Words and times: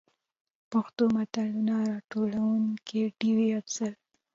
پښتو 0.71 1.03
متلونو: 1.15 1.75
راټولونکې 1.91 3.01
ډيـوه 3.19 3.45
افـضـل. 3.59 3.93